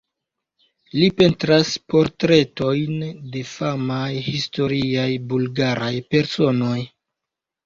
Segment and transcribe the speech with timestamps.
[0.99, 2.95] Li pentras portretojn
[3.35, 6.75] de famaj historiaj bulgaraj personoj.